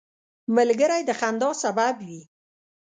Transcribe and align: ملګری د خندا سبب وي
ملګری 0.55 1.01
د 1.05 1.09
خندا 1.19 1.49
سبب 1.63 1.95
وي 2.07 2.21